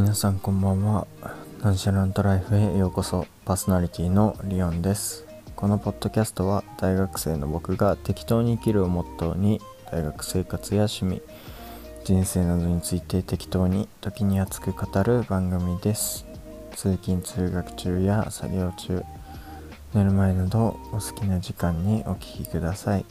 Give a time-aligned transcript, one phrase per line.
[0.00, 1.06] 皆さんこんばんは。
[1.62, 3.26] ナンシャラントライフへようこそ。
[3.44, 5.26] パーソナリティのリオンです。
[5.54, 9.60] このポッドキャストは大学生の僕が適当に生きるをモットーに
[9.92, 11.20] 大学生活や趣味
[12.04, 16.24] 人生などについて適当に時に熱く語る番組です。
[16.74, 19.02] 通勤通学中や作業中
[19.92, 23.04] 寝る前などお好きな時間にお聴きください。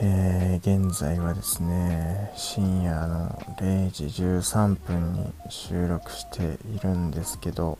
[0.00, 7.78] えー、現在はですね深夜の0時13分に収録しているんですけど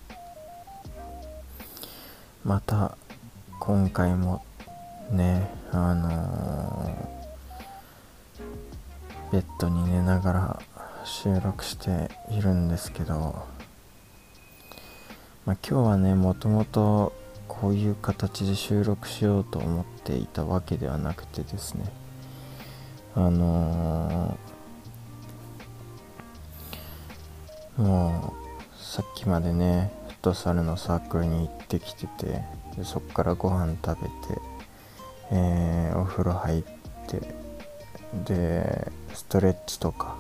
[2.45, 2.97] また
[3.61, 4.45] 今回も
[5.11, 10.63] ねあのー、ベッドに寝ながら
[11.05, 13.47] 収録しているんですけど
[15.49, 17.15] まあ、今日はねもともと
[17.49, 21.87] こういう形で収録しようと思っていたわけではなくてですね
[23.19, 32.45] あのー、もうさっきまでねフットサルのサークルに行ってきてて
[32.77, 34.13] でそっからご飯食べて、
[35.33, 36.63] えー、お風呂入っ
[37.09, 37.35] て
[38.25, 40.17] でストレッチとか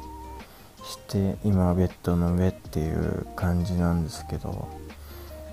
[0.82, 4.68] して今ベッドの上っていう感じなんですけど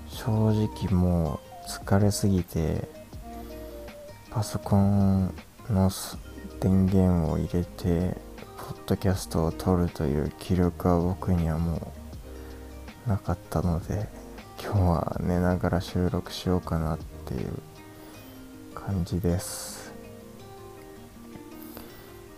[0.08, 2.88] 正直もう疲れすぎて
[4.32, 5.32] パソコン
[5.70, 5.90] の
[6.60, 8.16] 電源を入れて
[8.56, 11.92] ポッドキャストを撮るという気力は僕にはも
[13.06, 14.08] うなかったので
[14.62, 17.50] 今日は寝ながら収録しようかなっていう
[18.74, 19.92] 感じです。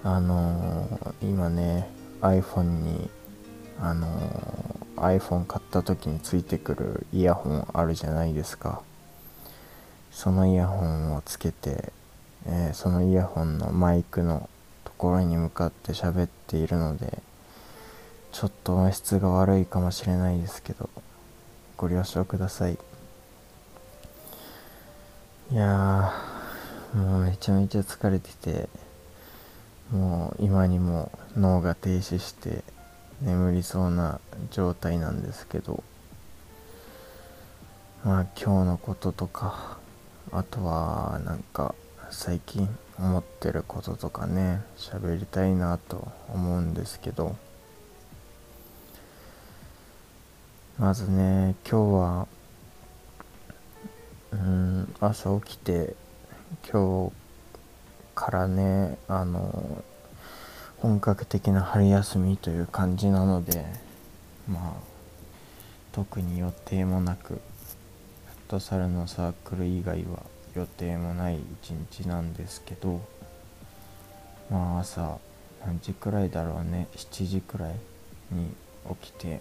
[0.02, 1.88] あのー、今ね
[2.20, 3.10] iPhone に
[3.80, 8.82] あのー、iPhone 買った時についてくるイヤホンあるじゃないですか。
[10.10, 11.92] そのイヤホンをつけて
[12.50, 14.48] えー、そのイヤホンのマイクの
[14.84, 17.18] ところに向かって喋っているので
[18.32, 20.88] ちょっと音質が悪いかもしれないですけど
[21.76, 22.78] ご了承ください。
[25.50, 26.12] いや
[26.94, 28.68] もうめちゃめちゃ疲れてて
[29.90, 32.62] もう今にも脳が停止して
[33.22, 34.20] 眠りそうな
[34.50, 35.82] 状態なんですけど
[38.04, 39.78] まあ今日のこととか
[40.32, 41.74] あとはなんか
[42.10, 47.36] 最近思ってることとかね喋りたいなと思うんですけど。
[50.78, 52.28] まずね今日は
[54.30, 55.96] うん朝起きて
[56.70, 57.12] 今日
[58.14, 59.82] からねあの
[60.76, 63.66] 本格的な春休みという感じなので
[64.48, 64.82] まあ
[65.90, 67.40] 特に予定もなくフッ
[68.46, 70.22] トサルのサークル以外は
[70.54, 73.00] 予定もない一日なんですけど
[74.50, 75.18] まあ朝
[75.64, 77.74] 何時くらいだろうね7時くらい
[78.30, 78.50] に
[79.00, 79.40] 起きて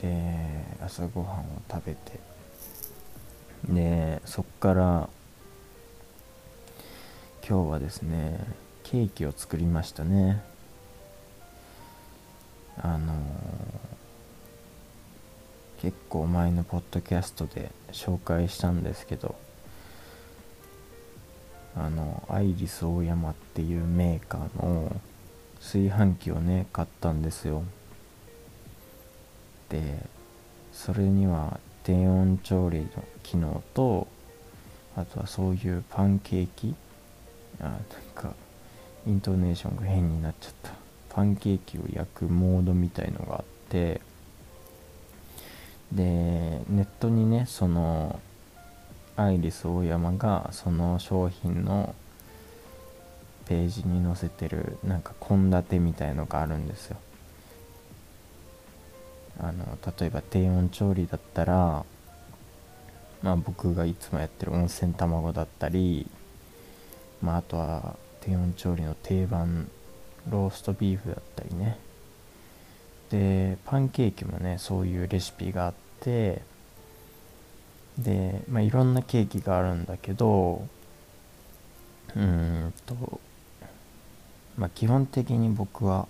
[0.00, 2.20] で朝ごはんを食べて
[3.68, 5.08] でそっから
[7.46, 8.38] 今日はですね
[8.82, 10.42] ケーキを作りましたね。
[12.76, 13.16] あのー、
[15.82, 19.34] 結構前のポッドキャストで紹介したんですけど
[21.76, 24.94] あのアイリスオーヤマっていうメーカーの
[25.58, 27.64] 炊飯器をね買ったんですよ。
[29.70, 30.06] で
[30.72, 32.86] それには低温調理の
[33.24, 34.06] 機能と
[34.96, 36.76] あとはそういうパンケーキ
[37.60, 37.80] あなん
[38.14, 38.34] か
[39.04, 40.70] イントネーションが変になっちゃった。
[41.08, 44.00] パンケーキを焼くモードみたいのがあって
[45.92, 48.18] でネットにねその
[49.16, 51.94] アイリスオーヤマがその商品の
[53.46, 56.96] ページに載せてるなんか献立みたいのがあるんですよ。
[59.40, 61.84] あの例えば低温調理だったら
[63.22, 66.06] まあ僕がいつもやってる温泉卵だったり
[67.20, 69.68] まああとは低温調理の定番
[70.30, 71.78] ローストビーフだったりね。
[73.10, 76.42] でパンケーキもねそういうレシピがあって
[77.98, 80.66] で、まあ、いろんなケーキがあるんだけど
[82.16, 83.20] うんと
[84.56, 86.08] まあ基本的に僕は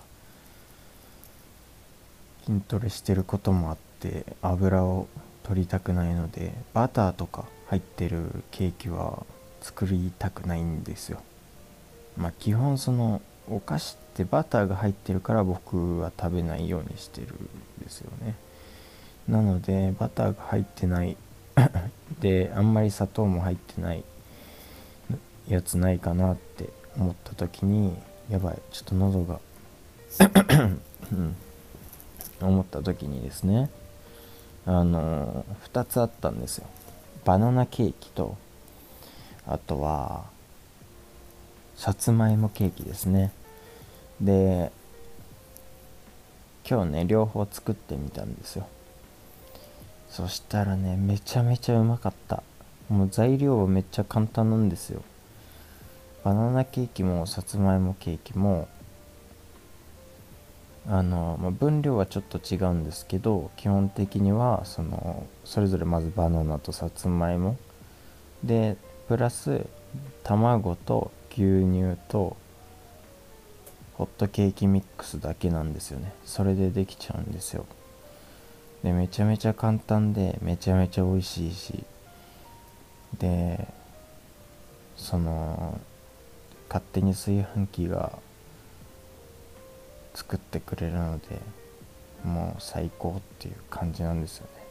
[2.47, 5.07] 筋トレしてることもあって油を
[5.45, 9.25] 取りたくないのでバターとか入ってるケーキは
[9.61, 11.23] 作りたくないんですよ。
[12.17, 18.35] まあ基本そのお菓子ってバターが入ってるから僕は食べないようにしてるんですよね。
[19.29, 21.17] なのでバターが入ってない。
[22.21, 24.05] であんまり砂糖も入ってない。
[25.49, 27.97] やつないかなって思った時に
[28.31, 29.41] やばいちょっと喉が
[32.41, 33.71] 思った時にですね
[34.67, 36.67] あの2つあったんですよ。
[37.25, 38.37] バナナケーキと
[39.47, 40.25] あとは
[41.77, 43.33] さつまいもケーキですね。
[44.21, 44.71] で
[46.69, 48.69] 今日ね両方作ってみたんですよ。
[50.13, 52.43] そしたらねめちゃめちゃうまかった。
[52.91, 55.03] もう材料はめっちゃ簡単なんですよ。
[56.23, 58.69] バナナケーキもさつまいもケーキも
[60.87, 67.57] あの、まあ、分量はちょっと違うんですけど基本的にはそのそれぞれまずバナナとさつまいも。
[68.45, 68.77] で
[69.09, 69.65] プラス
[70.25, 72.37] 卵と牛乳と
[73.95, 76.13] ホットケーキミックスだけなんですよね。
[76.27, 77.65] それでできちゃうんですよ。
[78.83, 81.85] でめちゃめちゃ簡単でめちゃめちゃ美味しいし。
[83.19, 83.69] で
[84.97, 85.81] その
[86.69, 88.19] 勝手に炊飯器が
[90.15, 91.41] 作ってくれるので
[92.25, 94.63] もう最高っていう感じなんですよね。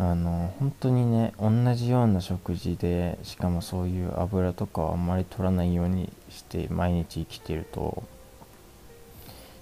[0.00, 8.04] あの本当にね同じような食事でしかもそういう油とかをあんまり取らないようにして毎日生きてると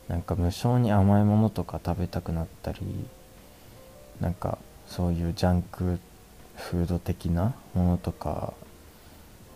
[0.09, 2.79] なんか無性に甘いものとか食べたくなったり
[4.21, 5.99] なんかそういうジャンク
[6.55, 8.55] フード的なものとか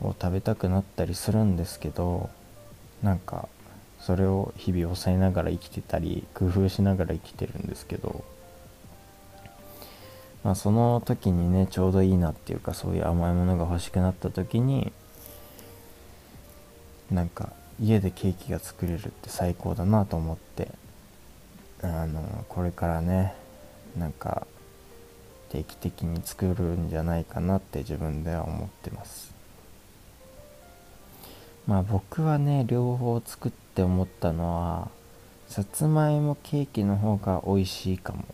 [0.03, 2.31] を食べたくなったりするんですけど
[3.03, 3.49] なんか
[4.01, 8.25] それを日々抑えながら生きてたり工夫しながら生きてるんですけど、
[10.43, 14.93] まあ、その時にねちょうどいいなっていうかそういう甘いものが欲しくなった時に
[17.11, 20.69] なんか家でケーキが作れるって最高だなと思って
[21.83, 23.35] あのこれからね
[23.97, 24.47] なんか
[25.49, 29.35] 定期的に作るんじゃないかなって自分では思ってます。
[31.67, 34.89] まあ僕はね両方作って思ったのは
[35.49, 38.25] さつまいもケーキの方が美味しいかも。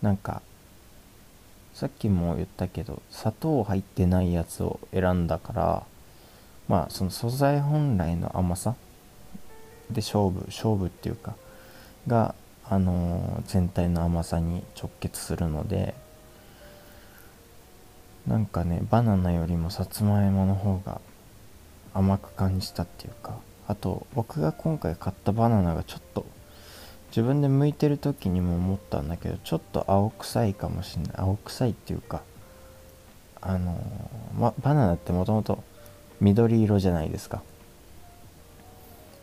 [0.00, 0.42] なんか
[1.74, 5.86] さっきも言ったけど砂糖入ってないやつを選んだから
[6.72, 8.74] まあその素材本来の甘さ
[9.90, 11.34] で勝負勝負っていうか
[12.06, 12.34] が
[12.64, 15.94] あの、全体の甘さに直結するので
[18.26, 21.02] なんかねバナナよりもさつまいもの方が
[21.92, 23.36] 甘く感じたっていうか
[23.68, 26.24] あと僕が今回買ったバナナがちょっと
[27.08, 31.12] 自分で剥いてる時にも思ったんだけどちょっと青臭いかもしんない。
[31.18, 32.22] 青臭いっていうか
[33.42, 35.62] あのー、ま、バナナってもともと
[36.22, 37.42] 緑色じゃないですか。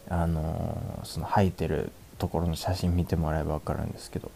[0.09, 4.29] あの、その生えてるところの写真見てもらえば分かるんですけど。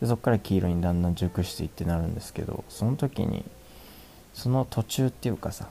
[0.00, 3.44] でそこから黄色にだんだん熟していってなるんですけどその時に
[4.32, 5.68] その途中っていうかさ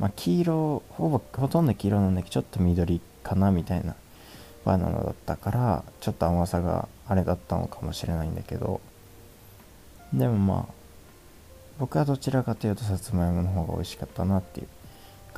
[0.00, 3.94] まあ、黄色ほぼほとんど黄色なんだけどちょっと緑かなみたいな
[4.64, 8.80] バナナだったからちょっと甘さがあれだったのかもしれないんだけど。
[10.14, 10.72] でもまあ
[11.78, 14.68] 僕はどちらかというとさつまいもの方が美味しかったなっていう。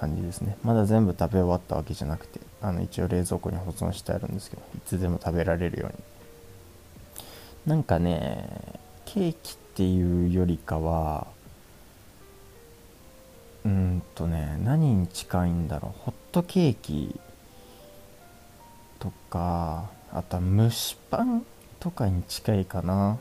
[0.02, 0.56] 感じですね。
[0.64, 6.02] まだ全部食べ終わったわけじゃなくてあの一応冷蔵庫に保存してあるんですけどいつでも食べられるように。
[7.66, 8.49] なんかね
[9.04, 11.28] ケーキっていうよりかは
[13.64, 16.00] うんとね何に近いんだろう。
[16.00, 17.21] ホットケーキ
[18.99, 21.47] とかあとは蒸しパン
[21.78, 23.18] とかに近いかな。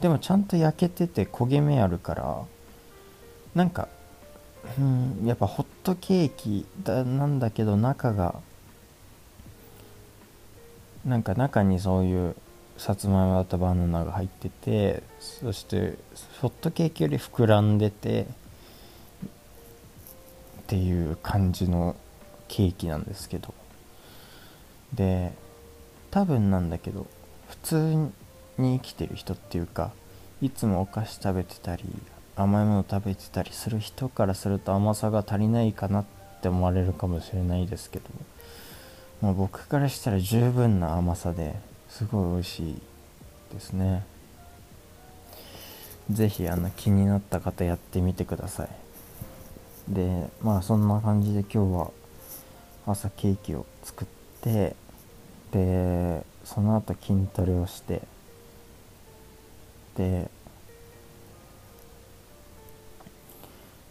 [0.00, 2.42] でもちゃんと焼けてて焦げ目あるから
[3.54, 3.88] なんか
[4.78, 8.34] うんやっぱホットケーキだなんだけど中が
[11.04, 12.36] なんか中にそういう
[12.76, 15.98] さつまいもだったバナナが入っててそして
[16.40, 18.26] ホットケーキより膨らんでてっ
[20.66, 21.96] ていう感じの
[22.48, 23.54] ケーキなんですけど。
[24.94, 25.32] で
[26.10, 27.06] 多分なんだけど
[27.48, 27.94] 普通
[28.58, 29.92] に生きてる人っていうか
[30.42, 31.84] いつもお菓子食べてたり
[32.36, 36.04] 甘いもの食べてたりする人からすると甘さが足りないかなっ
[36.40, 38.04] て思われるかもしれないですけど
[39.20, 41.54] もう僕からしたら十分な甘さで
[41.88, 42.76] すごい美味しい
[43.52, 44.04] ですね。
[46.10, 48.68] 是非あの気になった方やってみてください。
[49.88, 51.90] でまあそんな感じで今日は
[52.86, 54.08] 朝ケーキを作っ
[54.40, 54.74] て
[55.52, 58.02] でその後筋トレをして
[59.96, 60.30] で、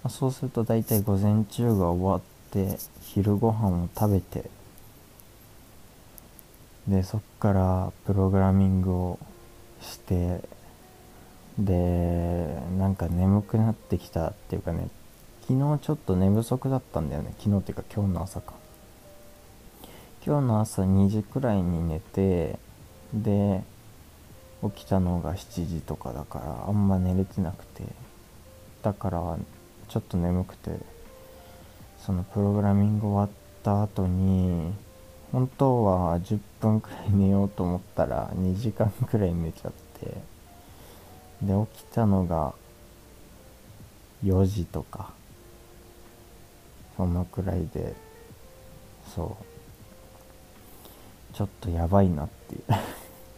[0.04, 4.50] まあ、そうすると大体午前中が終わって昼ご飯を食べて
[6.88, 9.20] でそっからプログラミングを
[9.82, 10.42] して
[11.60, 14.90] でなんか眠くなってきたっていうかね
[15.42, 17.34] 昨日ちょっと寝不足だったんだよね。
[17.40, 18.54] 昨日っていうか今日の朝か。
[20.26, 22.58] 今日の朝2時くらいに寝て
[23.14, 23.64] で
[24.64, 27.84] 起きたのが7時とかだからあんま寝れてなくて。
[28.82, 29.38] だから
[29.92, 30.72] ちょっと眠くて
[32.00, 34.74] そのプログラミング終わった後に
[35.32, 40.06] 本当は10分くらい寝ようと思ったら2時間くらい寝ちゃって
[41.42, 42.54] で起きたのが
[44.24, 45.12] 4時とか
[46.96, 47.94] そのくらいで
[49.14, 49.46] そう。
[51.34, 52.64] ちょっとやばいなっていう。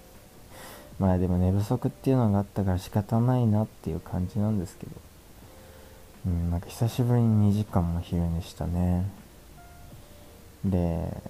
[1.00, 4.92] まあでも寝不足っていうのがあったから仕方ないなっていう感じなんですけど。
[6.26, 9.10] うんなんか久しぶりに2時間も昼寝したね。
[10.64, 11.22] で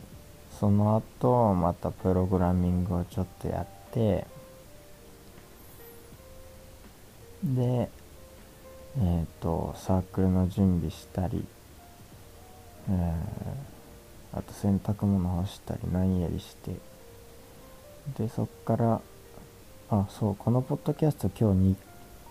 [0.60, 4.28] その後またプログラミングをちょっとやって
[7.44, 7.90] で
[8.98, 11.44] えっ、ー、とサークルの準備したり、
[12.90, 16.76] えー、あと洗濯物干したり何やりして
[18.20, 19.02] でそっから
[19.90, 21.76] あそうこのポッドキャスト今日に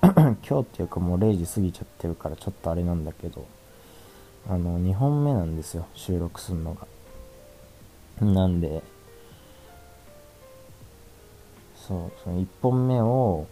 [0.12, 3.46] 今日っていうかもう0時過ぎちゃってるからちょっとあれなんだけど
[4.48, 6.86] あの2本目なんですよ収録するのが。
[8.20, 8.82] なんで
[11.76, 13.46] そうその1本目を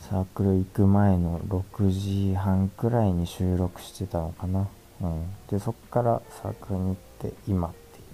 [0.00, 4.68] サークル行く前の6時半くらいに収録してたのかな。
[5.00, 5.24] うん。
[5.48, 6.94] でそっからサークルに行っ
[7.30, 8.04] て今っていう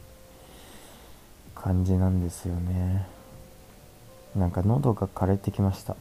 [1.54, 3.18] 感じなんですよね。
[4.36, 5.96] なんか喉が枯れてきました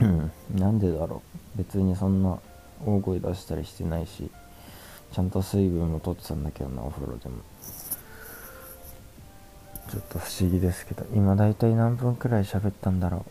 [0.00, 1.22] うんなんでだろ
[1.56, 1.58] う。
[1.58, 2.38] 別にそんな
[2.84, 4.30] 大声出したりしてないし
[5.12, 7.36] ちゃんと水分も取ってたんだけどなお風呂でも。
[9.90, 13.24] ちょっと不思議ですけど今だいたい何分くらい喋ったんだろ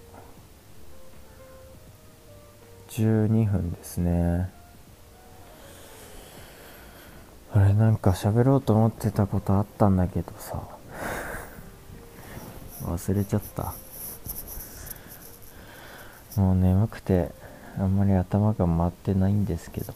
[2.90, 2.92] う。
[2.92, 4.52] 12分ですね。
[7.52, 10.62] あれなんか喋ろうと思ってたことあったんだけどさ。
[12.84, 13.74] 忘れちゃった。
[16.38, 17.32] もう眠くて
[17.78, 19.94] あんまり頭が回ってないんですけど。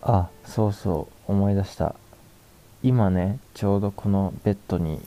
[0.00, 1.94] あそうそう思い出した。
[2.82, 5.00] 今ねちょうどこのベッドに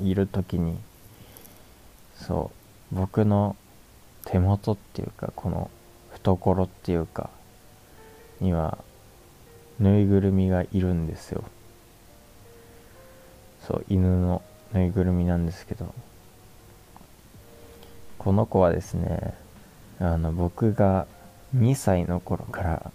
[0.00, 0.78] いる時に
[2.16, 2.50] そ
[2.92, 3.56] う僕の
[4.24, 5.70] 手元っていうかこの
[6.12, 7.28] 懐っていうか
[8.40, 8.78] には
[9.78, 11.44] ぬいぐるみがいるんですよ。
[13.66, 15.92] そう犬のぬいぐるみなんですけど。
[18.20, 19.32] この子はですね
[19.98, 21.06] あの僕が
[21.56, 22.92] 2歳の頃から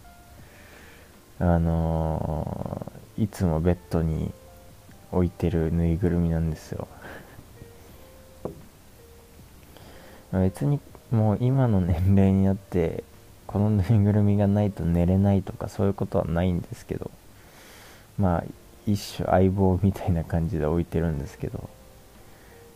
[1.39, 4.32] あのー、いつもベッドに
[5.12, 6.88] 置いてるぬいぐるみなんですよ。
[10.32, 10.79] 別に
[11.10, 13.03] もう今の年齢になって
[13.48, 17.10] このぬいぐるみがないと寝れないとかそういうことはないんですけど
[18.20, 18.44] まあ
[18.86, 21.67] 一種相棒みたいな感じで置いてるんですけど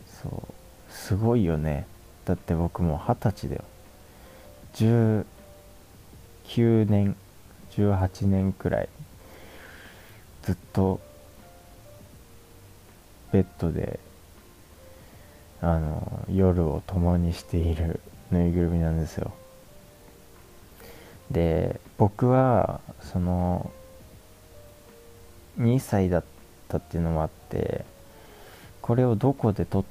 [0.08, 1.86] そうすごいよね。
[2.30, 3.64] だって僕も二十歳だよ。
[4.76, 5.26] 19
[6.88, 7.16] 年
[7.72, 8.90] 18年くらい
[10.44, 11.00] ずっと
[13.32, 14.00] ベッドで
[15.60, 19.34] あの夜を共にしているぬいぐるみなんですよ。
[21.32, 23.72] で僕はその
[25.60, 26.24] 2歳だっ
[26.68, 27.86] たっていうのもあって
[28.84, 29.84] これをどこで撮っ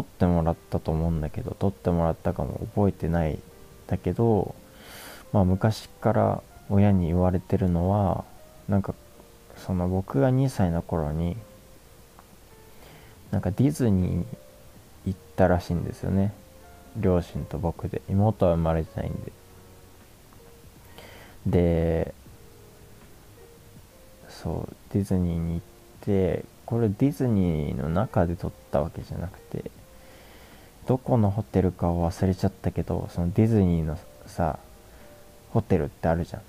[0.00, 3.38] てもらったと思うんだけど撮ってもらったかも覚えてない
[3.86, 4.54] だけど
[5.32, 8.24] まあ昔から親に言われてるのは
[8.68, 8.94] なんか
[9.56, 11.36] その僕が2歳の頃に
[13.30, 14.26] なんかディズニーに
[15.06, 16.32] 行ったらしいんですよね。
[16.96, 18.02] 両親と僕で。
[18.08, 19.32] 妹は生まれてないんで。
[21.46, 22.14] で
[24.28, 25.60] そうディズニーに行っ
[26.02, 29.70] てこれディズニーの中で撮ったわけじゃなくて
[30.86, 34.58] どこのホテルかを忘れちゃったけどそのディズニーのさ
[35.52, 36.42] ホテルってあるじゃん。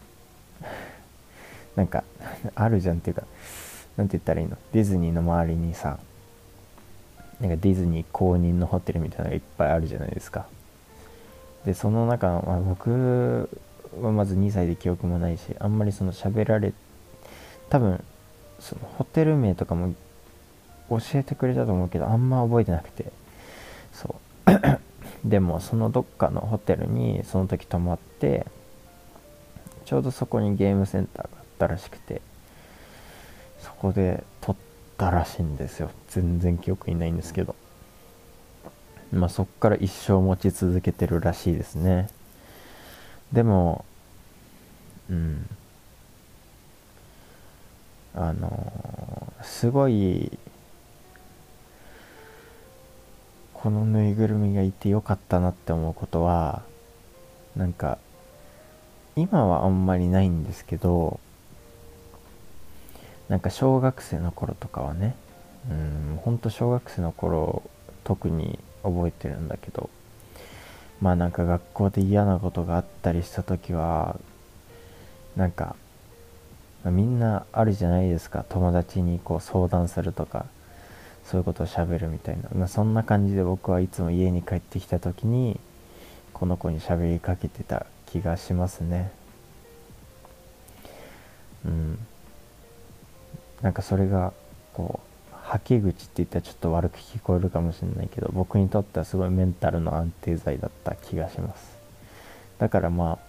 [1.76, 2.04] なんか
[2.56, 3.24] あるじゃんっていうか
[3.98, 4.58] なんて言ったらいいの？
[4.72, 6.00] ディズニーの周りにさ
[7.40, 10.46] なんかディズニー公認のホテルみたいなのがいっぱいあるじゃないですか。
[11.66, 13.50] でその中、まあ、僕
[14.02, 16.74] はまず2歳で記憶もないしあんまりその喋られ
[17.70, 18.04] 多分
[18.60, 19.94] そのホテル名とかも
[20.90, 23.13] 教えてくれたと思うけどあんま覚えてなくて。
[25.24, 28.46] でもそのどっかのホテルにその時泊まって
[29.86, 32.22] ちょうどそこにゲームセンターがあったらしくて
[33.60, 34.56] そこで撮っ
[34.98, 35.90] たらしいんですよ。
[36.10, 37.56] 全然記憶にないんですけど。
[39.14, 42.10] まあそっから一生持ち続けてるらしいですね。
[43.32, 43.86] でも
[45.10, 45.50] うん。
[48.16, 50.38] あのすごい
[53.64, 56.64] このぬいぐるみがいてよかったなって思うことは
[57.56, 57.98] なんか
[59.16, 61.18] 今はあんまりないんですけど
[63.30, 65.16] なんか小学生の頃とかはね
[65.72, 67.64] うんほんと小学生の頃
[68.04, 69.90] 特に覚えてるんだけど
[71.00, 74.20] まあなんか学校で嫌なことがあったりした時は
[75.38, 75.78] なんか
[76.84, 78.44] みんなあるじゃないですか。
[78.50, 80.48] 友達にこう相談するとか。
[81.26, 85.60] そういうことをしゃべるみたいな、まあ、そんな感じで僕はいつも家に帰ってきた時に
[86.34, 89.12] この子に喋りかけてた気がしますね。
[91.66, 92.00] うん。
[93.62, 94.34] なんかそれが
[94.74, 95.00] こ
[95.32, 101.78] うはけ口って言ったらちょっと悪く聞こえるかもしれないけど僕にとってはすごいメンタルの安定剤だった気がします。
[102.60, 103.20] だからまあ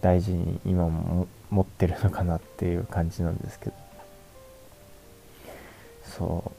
[0.00, 3.87] 大事に今も持ってるのかなっていう感じなんですけど。
[6.18, 6.58] そう。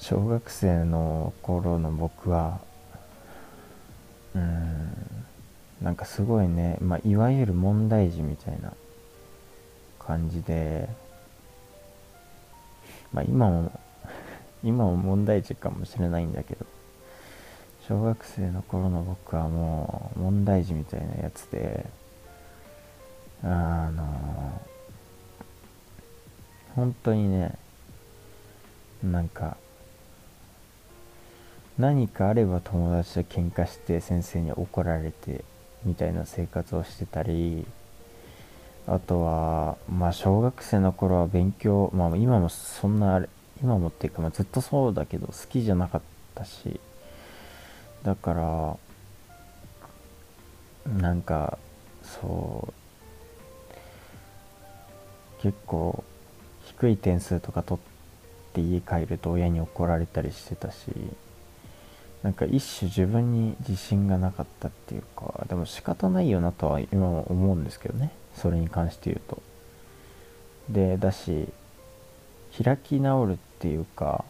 [0.00, 2.58] 小学生の頃の僕は
[4.34, 4.92] うん
[5.82, 8.72] なんかすごいね、まあ、いわゆる問題児みたいな
[9.98, 10.88] 感じで、
[13.12, 13.72] まあ、今も
[14.64, 16.66] 今も問題児かもしれないんだけど
[17.86, 21.86] 小学生の頃の僕はもう問題児みたいなやつで
[23.42, 24.60] あの
[26.76, 27.58] 本当にね
[29.02, 29.56] なんか
[31.78, 35.44] 何かあれば友達と喧嘩して先生に怒られて
[35.84, 37.66] みたいな生活をしてたり
[38.86, 43.24] あとはまあ小学生の頃は勉強まあ今もそんな
[43.62, 46.00] 今もっていうか、まあ、ずっとそうだけど好きじゃなかっ
[46.34, 46.80] たし
[48.02, 48.78] だか
[50.86, 51.58] らなんか
[52.02, 52.68] そ
[55.38, 56.04] う結構
[56.70, 60.76] 低い点数とか取って家帰ると親に怒られたりしてたし
[62.22, 68.12] なんか一種自分に自信がなかったっていうかでも仕方ないよなとは今も思うんですけどね。
[68.36, 69.42] それに関して言うと。
[70.68, 71.48] でだし
[72.62, 74.24] 開き直るっていうか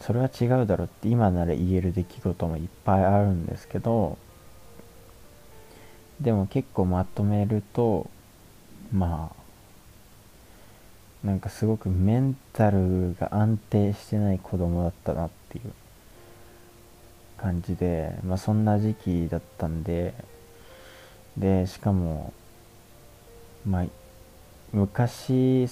[0.00, 4.18] それは違うだろうって今なら言える出来事もいっぱいあるんですけど
[6.20, 8.10] でも結構まとめると
[8.92, 9.41] まあ
[11.24, 15.72] なんかすごくメンタルが安定してない子供だったなっていう
[17.36, 20.14] 感じでまあそんな時期だったんで
[21.36, 22.32] でしかも
[23.66, 23.84] まあ
[24.72, 25.68] 昔っ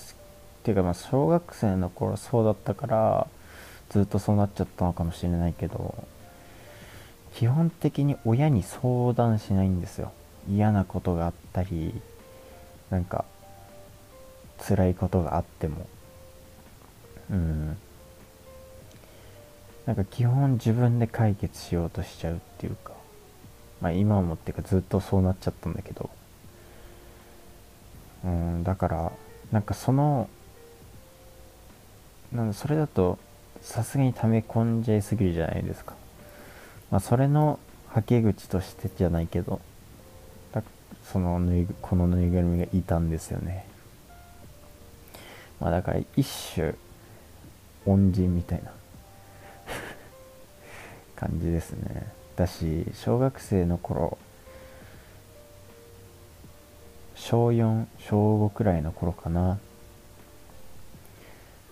[0.63, 3.27] ていうかまあ小学生の頃そうだったから
[3.89, 6.05] ずっとそうなっちゃったのかもしれないけど
[7.35, 10.13] 基本的に親に相談しないんですよ。
[10.49, 12.01] 嫌なことがあったり
[12.91, 13.25] なんか
[14.67, 15.87] 辛いことがあっても。
[17.31, 17.77] うん。
[19.87, 22.93] なんか基本自分で解決しようとしちゃうっていうか。
[23.81, 26.11] まあ今もっていうかずっとそうなっちゃったんだけど。
[28.25, 29.13] うんだから
[29.51, 30.29] なんかその
[32.33, 33.19] なんそれだと
[33.63, 35.95] さすがに溜め込んじゃいすぎるじゃないですか。
[36.91, 39.61] まあ、それのはけ口としてじゃないけど、
[41.05, 43.67] そのぬいこのぬいぐるみがいたんですよね。
[45.61, 46.75] まあだから一種
[47.87, 48.73] 恩人みたいな
[51.17, 52.13] 感じですね。
[52.37, 54.17] だし、小学生の頃、
[57.15, 59.59] 小4、小5くらいの頃かな。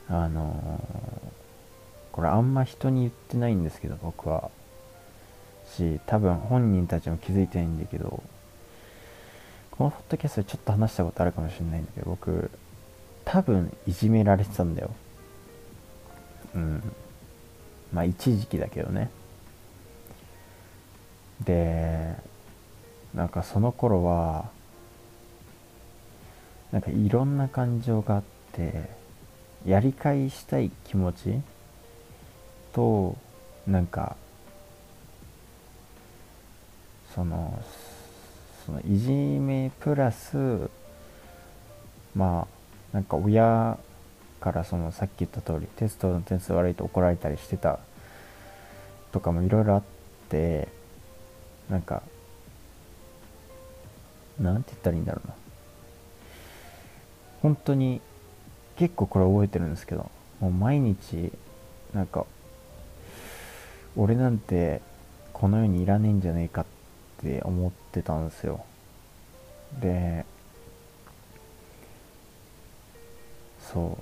[0.09, 1.39] あのー
[2.19, 4.51] これあんま人に言ってないんですけど僕は
[5.77, 8.25] し多分本人たちも気づいてないんだけど
[9.71, 12.51] このポッドキャストでちょっと話したことあるかもしれないんだけど僕
[13.31, 14.91] 多分いじめられてたんだよ。
[16.55, 16.83] うん。
[17.93, 19.11] まあ一時期だけどね。
[21.45, 22.17] で
[23.15, 24.49] なんかその頃は
[26.73, 28.89] なんかいろんな感情があって
[29.67, 31.41] やり返したい気持ち
[32.73, 33.15] と
[33.67, 34.17] なんか
[37.15, 37.63] その
[38.65, 40.71] そのいじめプラス
[42.15, 42.58] まあ
[42.93, 43.79] なんか親
[44.41, 47.81] からそのさっき言った通りテストの点数悪いと怒られたりしてた
[49.13, 49.83] とかもいろいろあっ
[50.29, 50.69] て
[51.69, 52.03] なんか
[54.41, 55.35] なんて言ったらいいんだろうな。
[57.43, 58.01] 本当に
[58.77, 61.33] 結構これ覚えてるんですけどもう毎日
[61.95, 62.27] なんか
[63.97, 64.81] 俺なんて
[65.33, 66.67] この世にいらねえんじゃねえかっ
[67.23, 68.65] て思ってたんですよ。
[69.81, 70.25] で
[73.73, 73.99] そ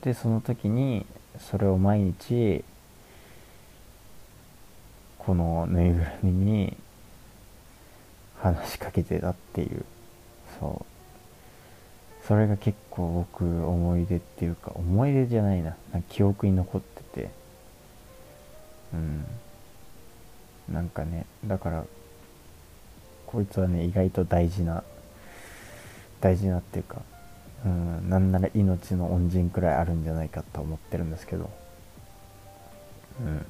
[0.00, 0.04] う。
[0.04, 1.04] でその時に
[1.38, 2.64] それを毎日
[5.18, 6.76] このぬいぐるみに
[8.40, 9.84] 話しかけてたっていう。
[10.58, 12.26] そう。
[12.26, 15.76] それが結構僕思い出っていうか思い出じゃないな。
[15.92, 17.30] な記憶に残ってて。
[18.94, 19.26] うん。
[20.72, 21.84] なんかねだから
[23.26, 24.82] こいつはね意外と大事な
[26.20, 27.02] 大事なっていうか
[27.64, 31.50] うんなんなら命の恩人くらいあるんじゃないかと思ってるんですけど。
[33.20, 33.46] うん。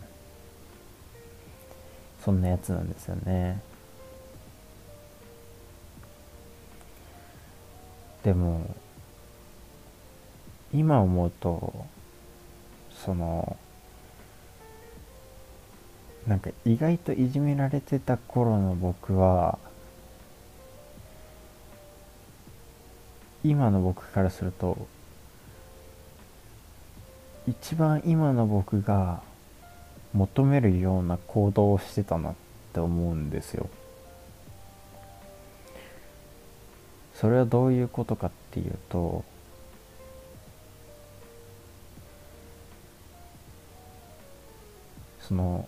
[2.24, 3.60] そんなやつなんですよね。
[8.22, 8.74] でも
[10.72, 11.86] 今思うと
[12.90, 13.56] その
[16.26, 19.58] なんか意外といじめられてた頃の僕は
[23.48, 24.86] 今の僕からすると
[27.46, 29.22] 一番今の僕が
[30.12, 32.34] 求めるような行動をしてたなっ
[32.74, 33.70] て思うんですよ。
[37.14, 39.24] それはどういうことかっていうと
[45.22, 45.66] その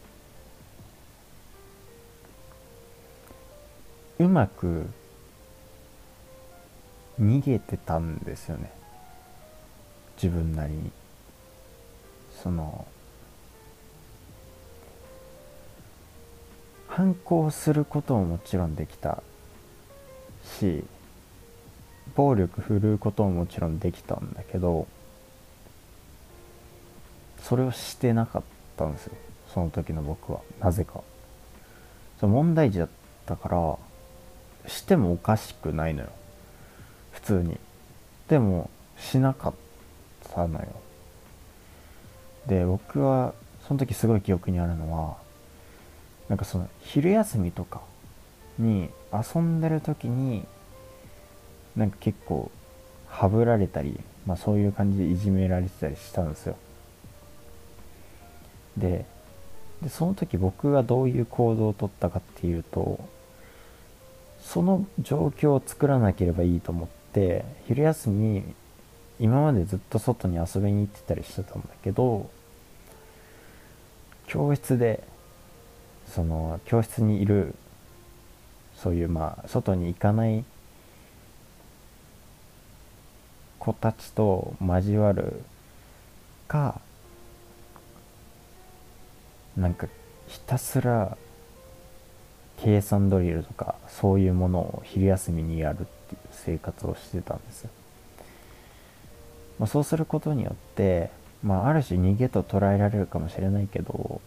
[4.19, 4.87] うまく
[7.21, 8.73] 逃げてたんですよね。
[10.17, 10.91] 自分なりに。
[12.43, 12.87] その
[16.89, 19.23] 反抗することももちろんできた
[20.59, 20.83] し
[22.15, 24.87] 暴力振るうことももちろんできたんだけど
[27.43, 28.43] それをしてなかっ
[28.77, 29.15] たんですよ。
[29.53, 30.41] その時の僕は。
[30.61, 31.01] なぜか。
[32.21, 32.89] その問題児だっ
[33.27, 33.77] たから
[34.69, 36.11] してもおかしくないのよ。
[37.23, 37.59] 普通に。
[38.29, 39.55] でもしなかっ
[40.33, 40.67] たのよ。
[42.47, 43.35] で僕は
[43.67, 45.17] その時すごい記憶にあるのは
[46.29, 47.81] なんかその昼休みとか
[48.59, 50.47] に遊んでる時に
[51.77, 52.51] なんか結構
[53.09, 56.57] はぶられたり、まあ、そういう感じでいじめられてたりしたんですよ。
[58.77, 59.05] で
[59.83, 63.01] でその時僕がどういう行動をとったかっていうと
[64.43, 68.43] その状況を作らなければいいと思って昼休み
[69.19, 72.31] 今までずっと外に遊びに行ってたりしてたんだけど
[74.27, 75.03] 教室で
[76.07, 77.55] その教室にいる
[78.77, 80.45] そういうまあ外に行かない
[83.59, 85.43] 子たちと交わる
[86.49, 86.81] か
[89.57, 89.87] なんか
[90.27, 91.17] ひたすら
[92.63, 95.85] 計算ドリルとかそういうものを昼休みにやるっ
[96.45, 97.67] 生活をしてたんです、
[99.59, 101.11] まあ、そうすることによって、
[101.43, 104.21] まあ、ある種逃げと捉えられるかもしれないけど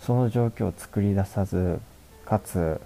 [0.00, 1.80] その状況を作り出さず
[2.24, 2.80] かつ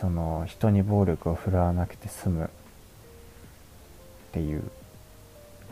[0.00, 2.50] その人に暴力を振るわなくて済む。
[4.30, 4.62] っていう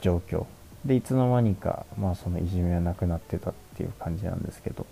[0.00, 0.46] 状況。
[0.84, 4.86] でいつの間にかまあそのいじめはなくなってたっていう感じなんですけど。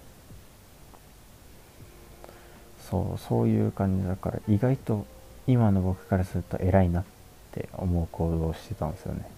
[2.91, 5.07] そうそういう感じだから意外と
[5.47, 7.05] 今の僕からすると偉いなっ
[7.53, 9.29] て思う行動をしてたんですよね。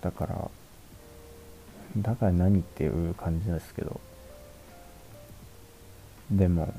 [0.00, 0.50] だから
[1.96, 4.00] だから何っていう感じですけど。
[6.30, 6.74] でも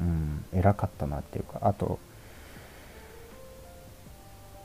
[0.00, 1.98] うん偉かったなっていうかあと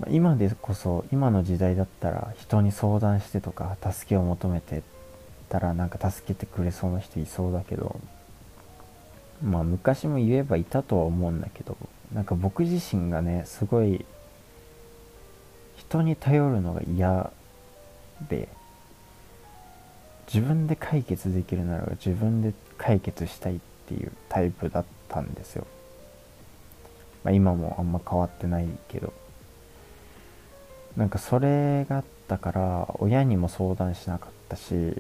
[0.10, 4.82] 今でこそ今の時代だったら人に相談してとか助けを求めてっ
[5.50, 8.00] たらなんか助けてくれそうな人いそうだけど
[9.44, 11.78] まあ昔も言えばいたとは思うんだけど
[12.14, 14.06] なんか僕自身がねすごい
[15.78, 17.32] 人に頼るのが嫌
[18.30, 18.48] で
[20.34, 25.66] 自分で解決できるなら自分で解決したいっていうタイプだったんですよ、
[27.24, 29.14] まあ、今もあんま変わってないけど。
[30.98, 35.00] なんかそれがあったから親にも相談しなかったし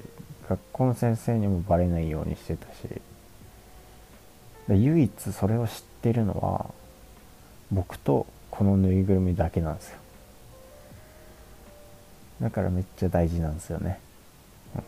[0.49, 3.01] 学校の先生にもバレないようにしてたし。
[4.69, 6.65] 唯一それを知ってるのは
[7.71, 9.97] 僕とこのぬいぐるみだけなんですよ。
[12.41, 13.99] だからめっちゃ大事なんですよね、
[14.75, 14.83] うん、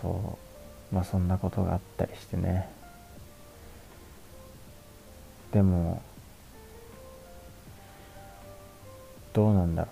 [0.00, 0.38] そ
[0.92, 0.94] う。
[0.94, 2.68] まあそんなことがあったりしてね。
[5.52, 6.00] でも
[9.32, 9.90] どうなんだろ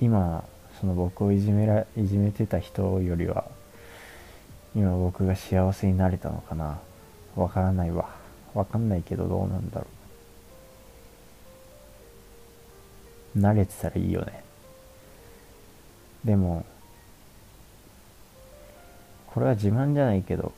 [0.00, 0.04] う。
[0.04, 0.42] 今
[0.80, 3.44] その僕をいじめらいじめてた人よりは
[4.74, 6.78] 今僕が幸せになれたのかな。
[7.36, 8.08] わからないわ。
[8.54, 9.86] わかんないけどどうなんだろ
[13.36, 13.38] う。
[13.38, 14.42] 慣れてたらいいよね。
[16.24, 16.64] でも
[19.26, 20.52] これは自慢じゃないけど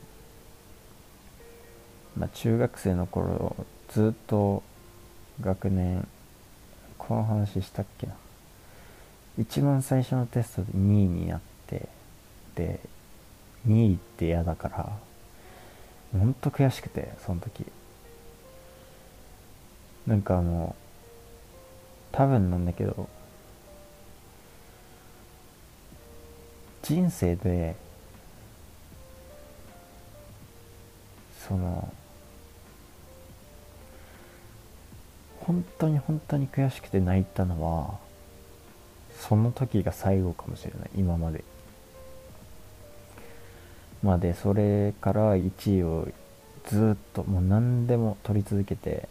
[2.17, 3.55] まあ中学生の頃
[3.89, 4.63] ずっと
[5.41, 6.07] 学年
[6.97, 8.13] この話したっけな。
[9.37, 11.87] 一番最初のテストで2位になって
[12.55, 12.79] で
[13.67, 14.89] 2位って嫌だから
[16.17, 17.65] ほんと悔しくてその時。
[20.05, 20.75] なんかあの
[22.11, 23.07] 多分なんだけど
[26.81, 27.75] 人生で
[31.47, 31.91] その
[35.39, 37.97] 本当に本当に悔しくて泣いたのは
[39.27, 40.89] その時が最後かもしれない。
[40.97, 41.43] 今まで。
[44.03, 46.07] まあでそれから1位を
[46.65, 49.07] ずっともう何でも取り続けて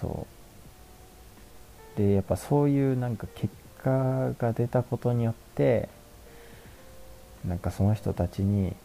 [0.00, 0.26] そ
[1.96, 1.98] う。
[1.98, 5.88] でやっぱそういうなんか結果が出たことによって
[7.44, 8.76] なんかその人たちに、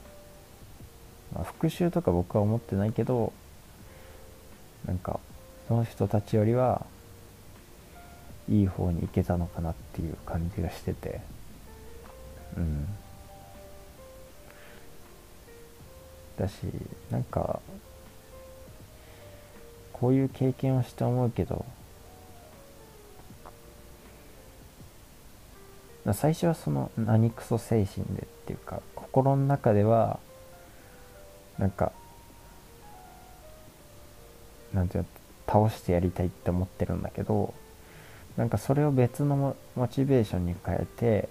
[1.36, 3.32] まあ、復讐とか僕は思ってないけど
[4.88, 5.20] なんか
[5.68, 6.86] その人たちよりは
[8.50, 11.22] いい方に行けたのかなっていう感じがしてて。
[12.58, 12.88] うん。
[16.38, 16.54] だし
[17.12, 17.60] なんか
[19.94, 21.66] こういう経験をして思うけど
[26.14, 30.20] 最初はその何クソ精神でっていうか心の中では
[31.60, 31.92] なんか
[34.74, 35.10] なんていうの
[35.48, 37.54] 倒してやりたいって思ってるんだけど
[38.38, 41.30] なんかそれを別のモチベーションに変えて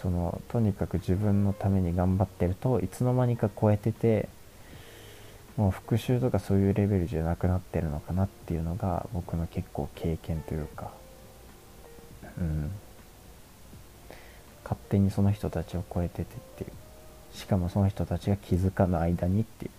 [0.00, 4.28] そのとにかく自分のために頑張ってるといつの間にか超えてて
[5.56, 10.90] もう復習とかそういうレベルじゃなくなってるのかなっていうのが僕の結構経験というか。
[12.38, 12.70] うん。
[14.64, 16.70] 勝手にその人たちを超えててっていう。
[17.36, 19.70] しかもその人たちが気づかぬ間にっていう。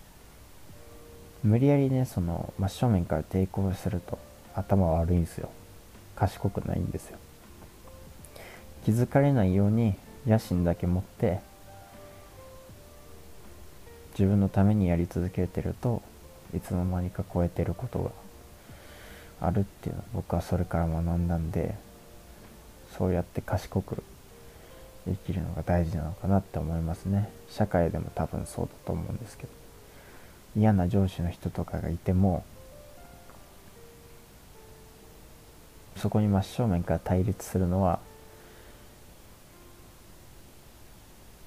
[1.47, 4.17] 無理やりねその真正面から抵抗すると
[4.55, 5.49] 頭悪いんですよ。
[6.15, 7.17] 賢くないんですよ。
[8.85, 9.95] 気づかれないように
[10.27, 11.39] 野心だけ持って
[14.11, 16.01] 自分のためにやり続けてると
[16.55, 21.75] いつの間にか超えてることがあるっていうのは僕はそれから学んだんで
[22.97, 24.03] そうやって賢く
[25.05, 27.29] 生きるのが大事なのかなって思いますね。
[27.49, 29.49] 社会でも多分そうだと思うんですけど
[30.55, 32.43] 嫌な上司の人とかがいても
[35.95, 37.99] そこに真正面から対立するのは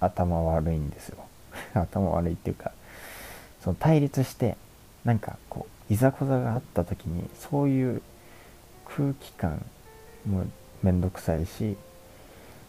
[0.00, 1.18] 頭悪いんですよ。
[1.74, 2.72] 頭悪いっていうか
[3.62, 4.56] その対立して
[5.04, 8.02] なんかこういざこざがあった時にそういう
[8.84, 9.64] 空気感
[10.26, 10.44] も
[10.82, 11.76] めんどくさいし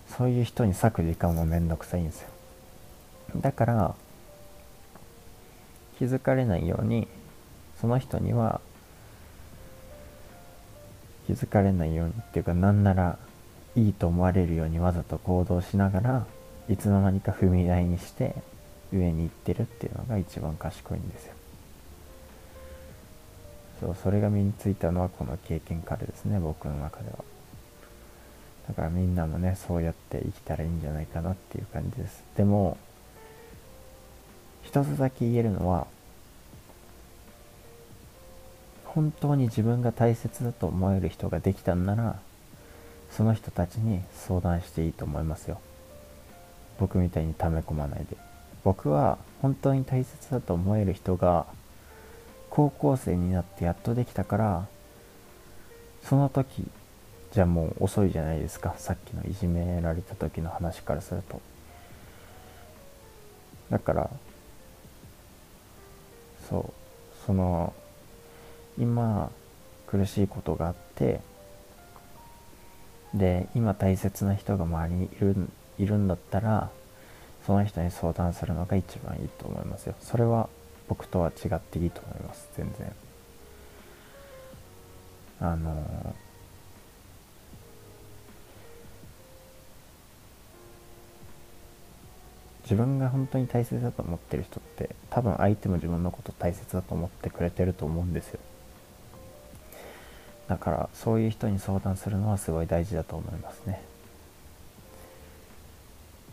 [0.08, 2.30] そういう人に割く時間もめんどくさいんですよ。
[3.38, 3.96] だから
[6.00, 7.08] 気づかれないように
[7.80, 8.60] その人には
[11.30, 13.20] 気づかれないようにっていうかなんなら
[13.76, 16.26] いいと思われるようにわざと行動しながら
[16.68, 18.34] いつの間にか踏み台にして
[18.92, 21.34] 上に行ってるっていうのが一番賢いんですよ。
[23.80, 27.18] そうそれが身についたのはこの経験からですね僕の中では。
[28.68, 32.24] だからみんなもねそうやって生きたらいいんじゃないかなっていう感じです。
[32.38, 32.76] でも
[34.64, 35.86] 一つだけ言えるのは
[38.94, 42.20] 本当に自分が大切だと思える人ができたんなら
[43.12, 45.60] その人たちに相談していいと思いますよ。
[46.80, 48.18] 僕みたいに溜め込まないで。
[48.64, 51.46] 僕は本当に大切だと思える人が
[52.50, 54.68] 高校生になってやっとできたから
[56.04, 56.68] その時
[57.32, 58.74] じゃあもう遅いじゃないですか。
[58.78, 61.42] さっきのいじめられた時の話からすると。
[63.70, 64.10] だから
[66.50, 67.74] そうその
[68.78, 69.32] 今
[69.88, 71.22] 苦しいことがあって
[73.14, 75.36] で今大切な人が周りにいる
[75.80, 76.70] いるんだったら
[77.46, 79.96] その人に相談するのが一番いいと思いますよ。
[80.00, 80.50] それは
[80.88, 82.92] 僕とは違っていいと思います全然。
[85.42, 86.14] あの
[92.64, 98.40] 自分が本当に大切だと思ってる人って多分相手も自分のこと大切だと思ってくれてると思うんですよ。
[100.50, 103.82] だからそういう人に相談するのはすごい大事だと思いますね。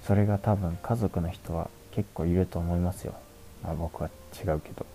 [0.06, 3.14] それが多分家族の人は結構いると思いますよ。
[3.62, 4.86] まあ僕は違うけど。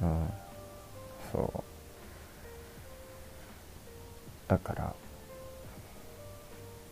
[0.00, 0.28] うん。
[1.32, 1.62] そう。
[4.48, 4.94] だから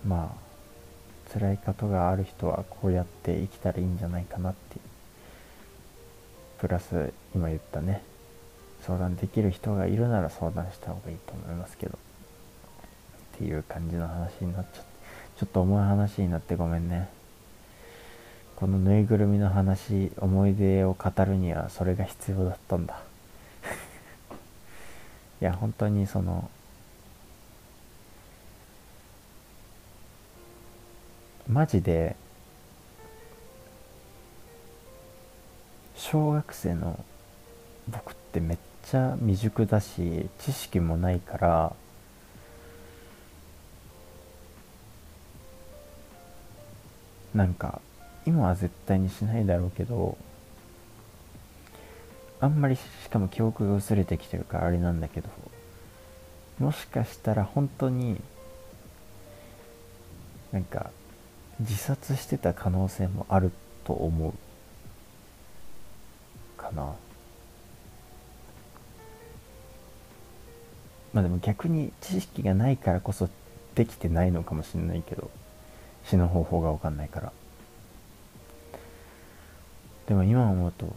[0.07, 4.79] まあ辛いことがある人はこうやって生きたらいいんじゃないかなって。
[6.59, 8.03] プラス今言ったね。
[8.83, 11.99] 相談できる人がいるなら相談した方がいいと思いますけど。
[13.37, 14.97] っていう感じの話になっちゃって。
[15.39, 17.09] ちょっと重い話になってごめんね。
[18.57, 23.03] このぬいぐるみの話思い出を語るにはそれが必要だったんだ。
[25.43, 26.51] いや本当にその
[31.47, 32.17] マジで
[35.95, 37.05] 小学生の
[37.89, 41.73] 僕ってめっちゃ未熟だし知識もないから
[47.35, 47.81] なんか
[48.27, 50.17] 今は絶対にしないだろうけど
[52.41, 55.29] あんまりしかも記憶が薄れてきてるからあれなんだけど
[56.59, 58.21] もしかしたら本当に
[60.53, 60.91] なんか
[61.61, 63.53] 自殺してた可能性もある
[63.85, 64.33] と思う
[66.61, 66.95] かな。
[71.13, 73.29] まあでも逆に知識がないからこそ
[73.75, 75.31] できてないのかもしれないけど
[76.05, 77.33] 死ぬ方法が分かんないから。
[80.07, 80.95] でも今思うと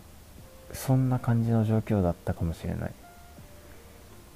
[0.71, 2.91] そんな感じの状況だったかもしれない。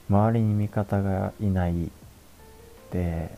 [0.09, 1.91] 周りに味方がいない
[2.91, 3.29] で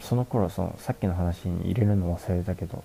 [0.00, 2.84] その頃そのさっきの話に入れるの忘れたけど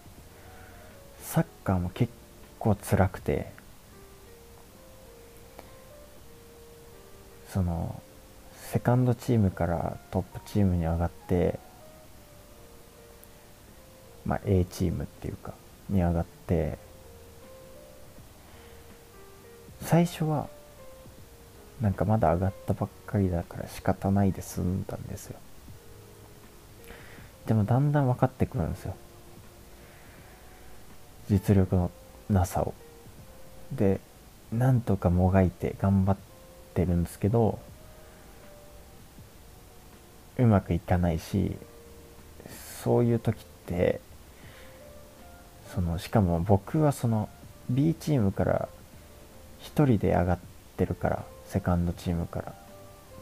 [1.22, 2.12] サッカーも結
[2.60, 3.52] 構辛くて
[7.52, 8.02] その
[8.54, 11.58] セカンドチームからトップチームに上がって
[14.26, 15.54] まあ A チームっていうか
[15.90, 16.78] に上がって
[19.82, 20.48] 最初は
[21.82, 25.40] なんかまだ上がったばっかりだから仕方ないで済んだんですよ。
[27.48, 28.96] でもだんだん分かってくるんですよ。
[31.30, 31.90] 実力の
[32.30, 32.74] なさを。
[33.72, 34.00] で
[34.52, 36.18] なんとかもがいて頑張っ
[36.74, 37.60] てるんですけど
[40.38, 41.56] うまくいかないし
[42.84, 44.02] そういう時って
[45.74, 47.30] そのしかも僕はその
[47.70, 48.70] B チームから
[49.62, 50.40] 1人で上がっ
[50.78, 52.70] てるからセカンドチームから。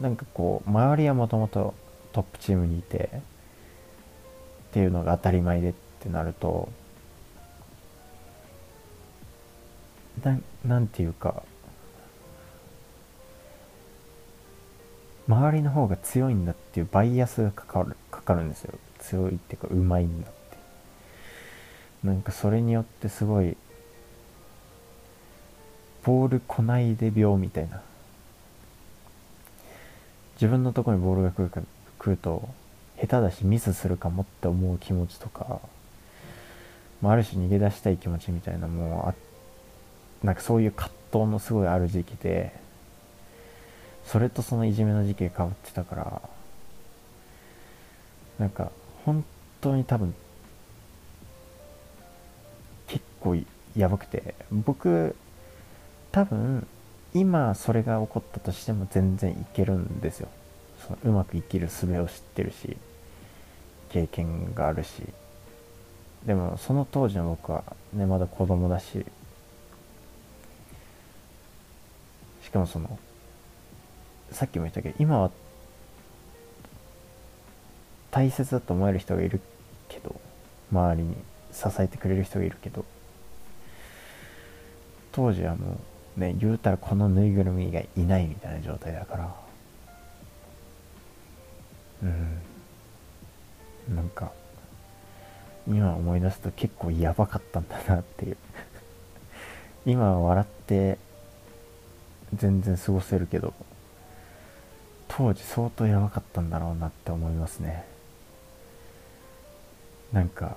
[0.00, 1.74] なんかこう周りはもともと
[2.12, 3.20] トップチームにいてっ
[4.72, 6.68] ていうのが当たり前でってなると
[10.22, 11.42] ななんていうか
[15.28, 18.74] 周りの方が強いんだっていうバイアスがかかるかかるんですよ。
[18.98, 20.38] 強いっていうかうまいんだって。
[22.02, 23.56] なんかそれによってすごい
[26.04, 27.82] ボール来ないで病みたいな。
[30.36, 31.60] 自分のとこにボールが来るか
[31.98, 32.48] 来ると
[32.96, 35.60] 下手だしミスするかもって思う気持ちとか、
[37.02, 39.14] まあ、ある種逃げ出したい気持ちみたいなもうあ
[40.22, 42.52] なんかそういう葛藤のすごいある時期で
[44.04, 46.22] それとそのいじめの時期がかぶってたから
[48.38, 48.70] なんか
[49.04, 49.24] 本
[49.60, 50.14] 当に多分
[52.86, 53.36] 結構
[53.76, 55.14] やばくて僕
[56.10, 56.66] 多分
[57.14, 60.28] 今それが起こったとしても全然いけるんですよ。
[60.86, 62.76] そのうまく生きる術を知ってるし
[63.88, 65.02] 経験があるし。
[66.26, 69.06] でもその当時の僕はねまだ子供だし
[72.48, 72.98] しかもその
[74.30, 75.30] さっきも言ったけど今は
[78.10, 79.42] 大切だと思える人がいる
[79.90, 80.18] けど
[80.72, 81.14] 周りに
[81.52, 82.86] 支えてくれる人がいるけど
[85.12, 85.78] 当時はも
[86.16, 89.34] うね言うたらこのぬいぐるみがいないみたいな状態だから。
[92.02, 93.94] うん。
[93.94, 94.32] なんか
[95.66, 98.36] 今思い出すと結構やばかったんだなっていう。
[99.84, 100.98] 今は笑って
[102.34, 103.54] 全然過ごせるけど
[105.08, 107.84] 当時相当やばかったんだろうなって思いますね。
[110.12, 110.56] なんか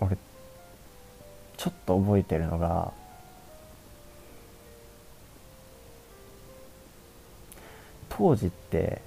[0.00, 0.16] 俺
[1.56, 2.92] ちょっと覚えてるのが
[8.08, 9.00] 当時って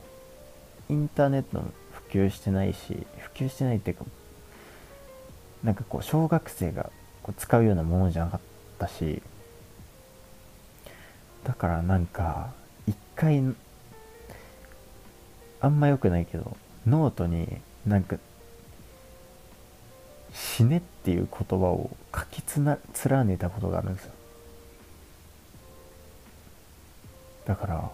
[0.90, 1.62] インターネット
[2.10, 4.06] 普及してないし普及してないっていうか
[5.64, 6.90] なんかこう小学生が
[7.24, 8.42] こう使うようなものじゃなかっ
[8.80, 9.22] たし
[11.46, 12.50] だからなんか
[12.88, 13.42] 一回
[15.62, 17.48] あんま良くないけどノートに
[17.88, 18.18] なんか
[20.34, 22.78] 死ねっていう言葉を書きつな
[23.08, 24.12] 連ねたことがあるんですよ。
[27.46, 27.92] だか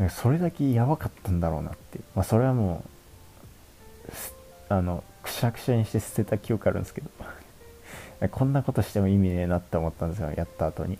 [0.00, 2.00] らそれだけやばかったんだろうなって。
[2.16, 2.82] まあそれはも
[4.08, 4.12] う
[4.68, 7.10] あのくしゃくしゃにして捨てた記憶あるんですけど。
[8.30, 10.98] こんなことしても意味ねえなって思ったんですよやった後に。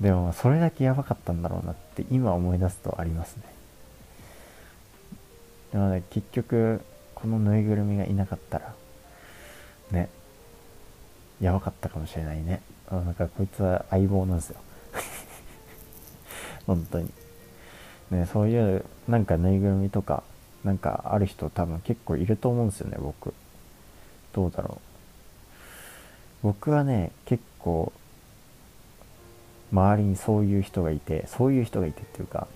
[0.00, 3.42] でもそれだけやばかったんだろうなって今思い出すとありますね。
[5.72, 6.80] でもね結局
[7.14, 8.74] このぬいぐるみがいなかったら
[9.90, 10.08] ね
[11.40, 12.62] やばかったかもしれないね。
[12.90, 14.56] なんかこいつは相棒なんですよ。
[16.66, 17.12] 本当に。
[18.10, 20.22] ねそういうなんかぬいぐるみとか
[20.64, 23.34] なんかある人多分結構いると思うんですよね僕。
[24.32, 24.80] どうだろ
[26.42, 26.46] う。
[26.46, 27.92] 僕はね結構
[29.72, 32.48] 周りにそういう人がいてそういう人がいてっていうか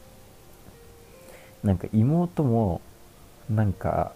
[1.62, 2.80] なんか妹も
[3.48, 4.12] なんか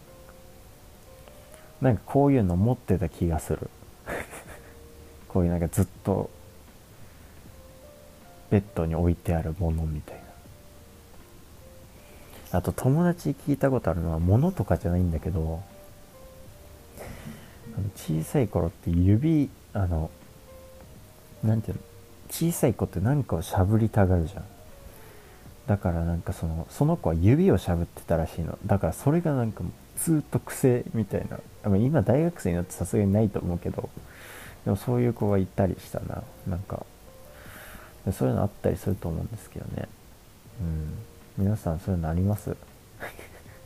[1.80, 3.70] なんかこういうの持ってた気がする。
[5.28, 6.28] こういうなんかずっと
[8.50, 10.22] ベッドに置いてあるものみたいな。
[12.58, 15.62] あと友達聞いたことあるのは物とかじゃないんだけど
[17.94, 20.10] 小さい頃って指あの
[21.44, 21.82] 何ていうの
[22.30, 24.44] 小さい子って何かをしゃぶりたがるじゃん。
[25.66, 28.58] だからなんかそのその子は指をしゃぶってたらしいの。
[28.66, 29.62] だからそれがなんか
[29.96, 31.38] ずっと癖みたいな。
[31.76, 33.88] 今大学生になってさすがにないと思うけど。
[34.64, 36.22] でもそういう子がいたりしたな。
[36.46, 36.84] なんか
[38.12, 39.88] そういうのあったりすると思うんですけどね。
[40.60, 41.44] うん。
[41.44, 42.56] 皆さんそういうのあります？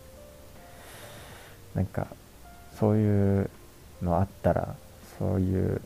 [1.74, 2.06] なんか
[2.78, 3.50] そういう
[4.02, 4.74] のあったら
[5.18, 5.80] そういう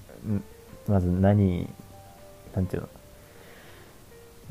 [0.88, 1.68] まず何
[2.56, 2.88] 何ていうの？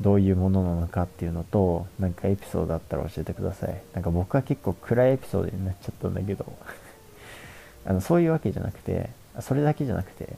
[0.00, 3.82] どういうものなのかっていうのとなんかエピソードあったら教えてください。
[3.92, 6.46] なんか僕は結構暗いエピソードになっちゃったんだけど。
[7.84, 10.36] あのそういうわけじゃなくてそれだけじゃなくて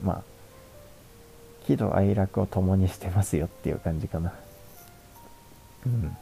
[0.00, 0.22] まあ
[1.66, 4.32] 喜怒哀楽を共にしてますよっていう感じかな。
[5.86, 6.16] うん。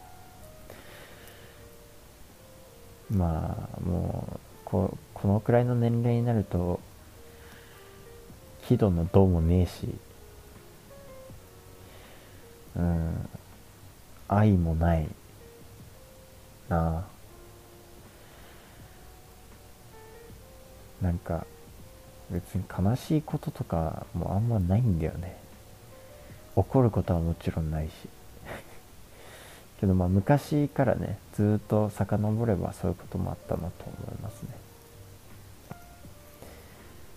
[3.11, 6.80] まあもうここのくらいの年齢になると
[8.66, 9.95] 喜怒のどうもねえし
[12.77, 13.29] うん。
[14.29, 15.09] 愛もない
[16.68, 17.05] な。
[21.03, 21.45] なんか
[22.31, 25.37] 別に悲しいこととかもあんまないんだよね。
[26.55, 27.93] 怒ることはもちろんないし。
[29.81, 34.49] けどまあ昔からねずっと遡ればそういうこともあったなと思いますね。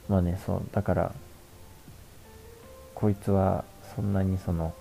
[0.10, 1.12] まあねそうだから
[2.94, 3.64] こいつは
[3.96, 4.74] そんなにその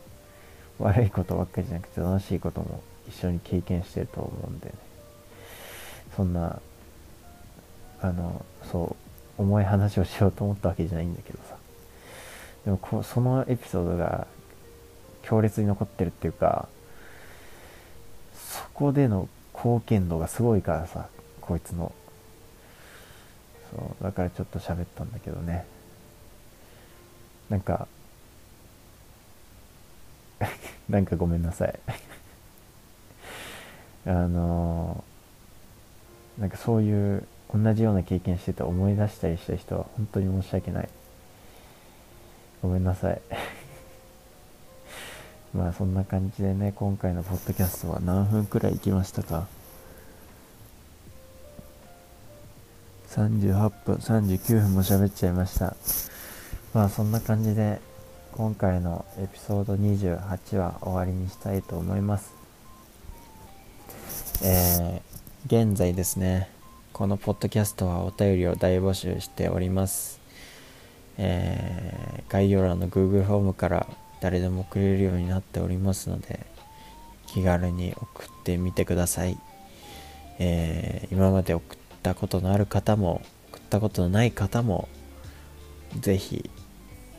[0.79, 4.75] 悪いことばっかりじゃなくて楽しいことも一緒に経験してると思うんでね。
[6.17, 6.61] そんな
[8.01, 8.97] あのそ
[9.39, 11.57] う重い話をしようと思ったわけじゃないんだけどさ。
[12.65, 14.27] でもこそのエピソードが
[15.23, 16.69] 強烈に残ってるっていうか
[18.35, 21.09] そこでの貢献度がすごいからさ
[21.41, 21.93] こいつの。
[23.71, 25.67] そうだからちょっと喋ったんだけどね。
[27.51, 27.87] なんか
[30.89, 31.75] なんかごめんなさい。
[34.07, 40.89] あのー、なんかそういう同じような経験してて思い出したりした人は本当に申し訳ない。
[42.63, 43.21] ごめんなさい。
[45.55, 49.47] まあそんな感じでね今回のポッドキャストは何分くらい行きましたか
[53.11, 55.77] ？38分39分も喋っちゃいました。
[56.75, 57.81] まあそんな感じで
[58.37, 62.35] 今回のエピソード28は終わりにしたいと思います。
[64.43, 66.51] えー、現在ですね、
[66.93, 70.21] このポッドキャストはお便りを大募集しております。
[71.17, 73.87] えー、概要欄の Google フォームから
[74.21, 76.45] 誰でも送れるようになっておりますので、
[77.29, 79.39] 気軽に送ってみてください。
[80.41, 83.23] えー、今まで送ったことのある方も、
[83.53, 84.89] 送ったことのない方も、
[86.01, 86.51] ぜひ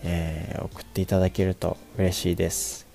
[0.05, 2.85] えー、送っていただけると嬉しいです。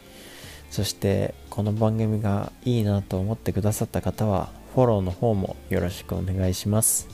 [0.71, 7.09] そしてこの番組がいいなと思ってくださった方はフォローの方もよろしくお願いします、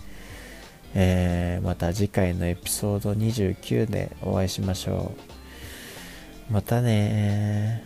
[0.94, 5.12] えー、また次回のエピソード29でお会いしましょ
[6.50, 6.52] う。
[6.52, 7.82] またね